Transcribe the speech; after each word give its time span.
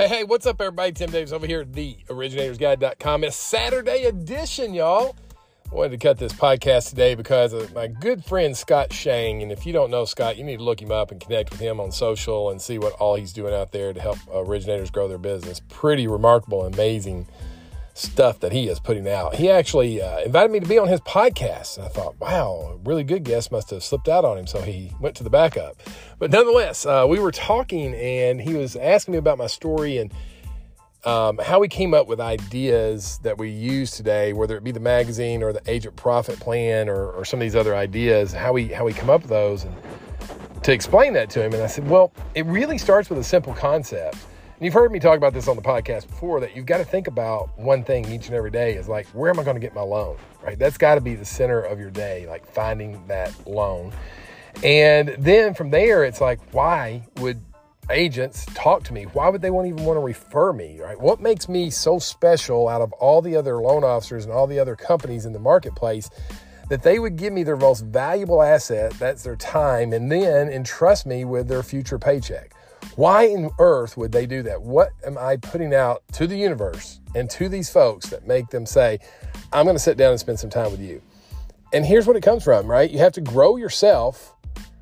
Hey, 0.00 0.08
hey, 0.08 0.24
what's 0.24 0.46
up, 0.46 0.58
everybody? 0.62 0.92
Tim 0.92 1.10
Davis 1.10 1.30
over 1.30 1.46
here 1.46 1.60
at 1.60 1.72
theoriginatorsguide.com. 1.72 3.22
It's 3.22 3.36
Saturday 3.36 4.04
edition, 4.04 4.72
y'all. 4.72 5.14
I 5.70 5.74
wanted 5.74 5.90
to 5.90 5.98
cut 5.98 6.16
this 6.16 6.32
podcast 6.32 6.88
today 6.88 7.14
because 7.14 7.52
of 7.52 7.74
my 7.74 7.86
good 7.86 8.24
friend 8.24 8.56
Scott 8.56 8.94
Shang. 8.94 9.42
And 9.42 9.52
if 9.52 9.66
you 9.66 9.74
don't 9.74 9.90
know 9.90 10.06
Scott, 10.06 10.38
you 10.38 10.44
need 10.44 10.56
to 10.56 10.62
look 10.62 10.80
him 10.80 10.90
up 10.90 11.10
and 11.10 11.20
connect 11.20 11.50
with 11.50 11.60
him 11.60 11.80
on 11.80 11.92
social 11.92 12.48
and 12.48 12.62
see 12.62 12.78
what 12.78 12.94
all 12.94 13.14
he's 13.14 13.34
doing 13.34 13.52
out 13.52 13.72
there 13.72 13.92
to 13.92 14.00
help 14.00 14.16
originators 14.32 14.90
grow 14.90 15.06
their 15.06 15.18
business. 15.18 15.60
Pretty 15.68 16.06
remarkable, 16.06 16.64
amazing 16.64 17.26
stuff 17.94 18.40
that 18.40 18.52
he 18.52 18.68
is 18.68 18.80
putting 18.80 19.08
out. 19.08 19.34
He 19.34 19.50
actually 19.50 20.00
uh, 20.00 20.20
invited 20.20 20.50
me 20.50 20.60
to 20.60 20.66
be 20.66 20.78
on 20.78 20.88
his 20.88 21.00
podcast. 21.00 21.76
And 21.76 21.86
I 21.86 21.88
thought, 21.88 22.18
wow, 22.20 22.72
a 22.72 22.76
really 22.88 23.04
good 23.04 23.24
guest 23.24 23.52
must 23.52 23.70
have 23.70 23.82
slipped 23.82 24.08
out 24.08 24.24
on 24.24 24.38
him. 24.38 24.46
So 24.46 24.62
he 24.62 24.92
went 25.00 25.16
to 25.16 25.24
the 25.24 25.30
backup. 25.30 25.76
But 26.18 26.30
nonetheless, 26.30 26.86
uh, 26.86 27.06
we 27.08 27.18
were 27.18 27.32
talking 27.32 27.94
and 27.94 28.40
he 28.40 28.54
was 28.54 28.76
asking 28.76 29.12
me 29.12 29.18
about 29.18 29.38
my 29.38 29.46
story 29.46 29.98
and 29.98 30.12
um, 31.04 31.38
how 31.38 31.60
we 31.60 31.68
came 31.68 31.94
up 31.94 32.06
with 32.06 32.20
ideas 32.20 33.18
that 33.22 33.38
we 33.38 33.48
use 33.48 33.90
today, 33.90 34.32
whether 34.34 34.56
it 34.56 34.64
be 34.64 34.72
the 34.72 34.80
magazine 34.80 35.42
or 35.42 35.52
the 35.52 35.62
agent 35.66 35.96
profit 35.96 36.38
plan 36.38 36.88
or, 36.88 37.10
or 37.12 37.24
some 37.24 37.40
of 37.40 37.42
these 37.42 37.56
other 37.56 37.74
ideas, 37.74 38.32
how 38.32 38.52
we 38.52 38.68
how 38.68 38.84
we 38.84 38.92
come 38.92 39.08
up 39.08 39.22
with 39.22 39.30
those 39.30 39.64
and 39.64 39.74
to 40.62 40.72
explain 40.72 41.14
that 41.14 41.30
to 41.30 41.42
him. 41.42 41.54
And 41.54 41.62
I 41.62 41.66
said, 41.66 41.88
well, 41.88 42.12
it 42.34 42.44
really 42.46 42.76
starts 42.76 43.08
with 43.08 43.18
a 43.18 43.24
simple 43.24 43.54
concept 43.54 44.18
and 44.60 44.66
you've 44.66 44.74
heard 44.74 44.92
me 44.92 44.98
talk 44.98 45.16
about 45.16 45.32
this 45.32 45.48
on 45.48 45.56
the 45.56 45.62
podcast 45.62 46.06
before 46.06 46.38
that 46.40 46.54
you've 46.54 46.66
got 46.66 46.76
to 46.76 46.84
think 46.84 47.06
about 47.06 47.58
one 47.58 47.82
thing 47.82 48.04
each 48.12 48.26
and 48.26 48.34
every 48.34 48.50
day 48.50 48.74
is 48.74 48.88
like, 48.88 49.06
where 49.14 49.30
am 49.30 49.40
I 49.40 49.42
going 49.42 49.56
to 49.56 49.60
get 49.60 49.74
my 49.74 49.80
loan? 49.80 50.18
Right? 50.42 50.58
That's 50.58 50.76
got 50.76 50.96
to 50.96 51.00
be 51.00 51.14
the 51.14 51.24
center 51.24 51.62
of 51.62 51.80
your 51.80 51.90
day, 51.90 52.26
like 52.26 52.46
finding 52.46 53.02
that 53.06 53.32
loan. 53.46 53.90
And 54.62 55.16
then 55.18 55.54
from 55.54 55.70
there, 55.70 56.04
it's 56.04 56.20
like, 56.20 56.40
why 56.52 57.08
would 57.20 57.40
agents 57.88 58.44
talk 58.52 58.84
to 58.84 58.92
me? 58.92 59.04
Why 59.04 59.30
would 59.30 59.40
they 59.40 59.50
want 59.50 59.66
even 59.66 59.82
want 59.82 59.96
to 59.96 60.02
refer 60.02 60.52
me? 60.52 60.78
Right? 60.78 61.00
What 61.00 61.22
makes 61.22 61.48
me 61.48 61.70
so 61.70 61.98
special 61.98 62.68
out 62.68 62.82
of 62.82 62.92
all 62.92 63.22
the 63.22 63.36
other 63.36 63.62
loan 63.62 63.82
officers 63.82 64.26
and 64.26 64.34
all 64.34 64.46
the 64.46 64.58
other 64.58 64.76
companies 64.76 65.24
in 65.24 65.32
the 65.32 65.38
marketplace 65.38 66.10
that 66.68 66.82
they 66.82 66.98
would 66.98 67.16
give 67.16 67.32
me 67.32 67.44
their 67.44 67.56
most 67.56 67.80
valuable 67.86 68.42
asset, 68.42 68.92
that's 68.98 69.22
their 69.22 69.36
time, 69.36 69.94
and 69.94 70.12
then 70.12 70.50
entrust 70.50 71.06
me 71.06 71.24
with 71.24 71.48
their 71.48 71.62
future 71.62 71.98
paycheck? 71.98 72.52
Why 73.00 73.22
in 73.22 73.48
earth 73.58 73.96
would 73.96 74.12
they 74.12 74.26
do 74.26 74.42
that? 74.42 74.60
What 74.60 74.90
am 75.06 75.16
I 75.16 75.38
putting 75.38 75.72
out 75.72 76.02
to 76.12 76.26
the 76.26 76.36
universe 76.36 77.00
and 77.14 77.30
to 77.30 77.48
these 77.48 77.70
folks 77.70 78.10
that 78.10 78.26
make 78.26 78.50
them 78.50 78.66
say, 78.66 78.98
I'm 79.54 79.64
going 79.64 79.74
to 79.74 79.82
sit 79.82 79.96
down 79.96 80.10
and 80.10 80.20
spend 80.20 80.38
some 80.38 80.50
time 80.50 80.70
with 80.70 80.82
you? 80.82 81.00
And 81.72 81.86
here's 81.86 82.06
what 82.06 82.16
it 82.16 82.22
comes 82.22 82.44
from, 82.44 82.66
right? 82.66 82.90
You 82.90 82.98
have 82.98 83.14
to 83.14 83.22
grow 83.22 83.56
yourself 83.56 84.34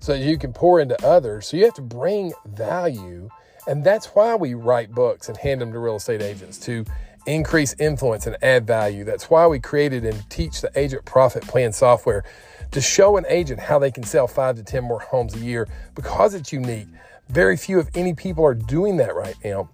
so 0.00 0.12
you 0.12 0.36
can 0.36 0.52
pour 0.52 0.78
into 0.78 1.02
others. 1.02 1.46
So 1.46 1.56
you 1.56 1.64
have 1.64 1.72
to 1.72 1.80
bring 1.80 2.34
value. 2.44 3.30
And 3.66 3.82
that's 3.82 4.08
why 4.08 4.34
we 4.34 4.52
write 4.52 4.92
books 4.92 5.30
and 5.30 5.38
hand 5.38 5.62
them 5.62 5.72
to 5.72 5.78
real 5.78 5.96
estate 5.96 6.20
agents 6.20 6.58
to 6.66 6.84
increase 7.26 7.74
influence 7.78 8.26
and 8.26 8.36
add 8.42 8.66
value. 8.66 9.04
That's 9.04 9.30
why 9.30 9.46
we 9.46 9.60
created 9.60 10.04
and 10.04 10.28
teach 10.30 10.60
the 10.60 10.70
agent 10.78 11.04
profit 11.04 11.42
plan 11.42 11.72
software 11.72 12.24
to 12.70 12.80
show 12.80 13.16
an 13.16 13.24
agent 13.28 13.60
how 13.60 13.78
they 13.78 13.90
can 13.90 14.02
sell 14.02 14.26
five 14.26 14.56
to 14.56 14.62
10 14.62 14.84
more 14.84 15.00
homes 15.00 15.34
a 15.34 15.38
year 15.38 15.68
because 15.94 16.34
it's 16.34 16.52
unique. 16.52 16.88
Very 17.28 17.56
few, 17.56 17.78
if 17.78 17.88
any, 17.94 18.14
people 18.14 18.44
are 18.44 18.54
doing 18.54 18.96
that 18.98 19.14
right 19.14 19.36
now. 19.44 19.68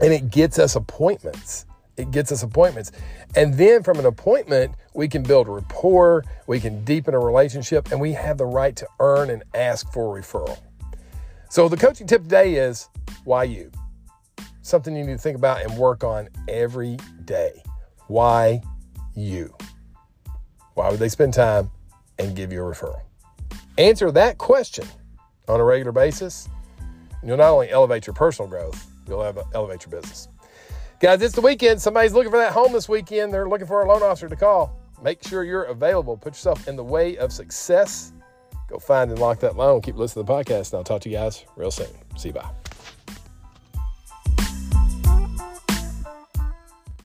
And 0.00 0.12
it 0.12 0.30
gets 0.30 0.58
us 0.58 0.76
appointments. 0.76 1.66
It 1.96 2.10
gets 2.10 2.32
us 2.32 2.42
appointments. 2.42 2.92
And 3.36 3.54
then 3.54 3.82
from 3.82 3.98
an 3.98 4.06
appointment, 4.06 4.74
we 4.94 5.08
can 5.08 5.22
build 5.22 5.48
rapport, 5.48 6.24
we 6.46 6.58
can 6.58 6.84
deepen 6.84 7.14
a 7.14 7.18
relationship, 7.18 7.90
and 7.92 8.00
we 8.00 8.12
have 8.12 8.38
the 8.38 8.46
right 8.46 8.74
to 8.76 8.86
earn 8.98 9.30
and 9.30 9.42
ask 9.54 9.92
for 9.92 10.16
a 10.16 10.22
referral. 10.22 10.58
So 11.50 11.68
the 11.68 11.76
coaching 11.76 12.06
tip 12.06 12.22
today 12.22 12.54
is 12.54 12.88
why 13.24 13.44
you? 13.44 13.70
Something 14.70 14.96
you 14.96 15.04
need 15.04 15.12
to 15.12 15.18
think 15.18 15.36
about 15.36 15.62
and 15.62 15.76
work 15.76 16.04
on 16.04 16.28
every 16.46 16.96
day. 17.24 17.62
Why 18.06 18.62
you? 19.16 19.52
Why 20.74 20.90
would 20.90 21.00
they 21.00 21.08
spend 21.08 21.34
time 21.34 21.70
and 22.18 22.36
give 22.36 22.52
you 22.52 22.64
a 22.64 22.72
referral? 22.72 23.00
Answer 23.78 24.12
that 24.12 24.38
question 24.38 24.86
on 25.48 25.58
a 25.58 25.64
regular 25.64 25.90
basis 25.90 26.48
You'll 27.22 27.36
not 27.36 27.50
only 27.50 27.70
elevate 27.70 28.06
your 28.06 28.14
personal 28.14 28.48
growth, 28.48 28.90
you'll 29.06 29.22
elevate 29.54 29.84
your 29.84 30.00
business. 30.00 30.28
Guys, 31.00 31.20
it's 31.22 31.34
the 31.34 31.40
weekend. 31.40 31.80
Somebody's 31.80 32.12
looking 32.12 32.30
for 32.30 32.38
that 32.38 32.52
home 32.52 32.72
this 32.72 32.88
weekend. 32.88 33.32
They're 33.32 33.48
looking 33.48 33.66
for 33.66 33.82
a 33.82 33.88
loan 33.88 34.02
officer 34.02 34.28
to 34.28 34.36
call. 34.36 34.76
Make 35.02 35.26
sure 35.26 35.44
you're 35.44 35.64
available. 35.64 36.16
Put 36.16 36.34
yourself 36.34 36.68
in 36.68 36.76
the 36.76 36.84
way 36.84 37.16
of 37.16 37.32
success. 37.32 38.12
Go 38.68 38.78
find 38.78 39.10
and 39.10 39.18
lock 39.18 39.40
that 39.40 39.56
loan. 39.56 39.80
Keep 39.80 39.96
listening 39.96 40.26
to 40.26 40.32
the 40.32 40.38
podcast, 40.38 40.72
and 40.72 40.78
I'll 40.78 40.84
talk 40.84 41.02
to 41.02 41.08
you 41.08 41.16
guys 41.16 41.44
real 41.56 41.70
soon. 41.70 41.88
See 42.16 42.28
you. 42.28 42.34
Bye. 42.34 42.50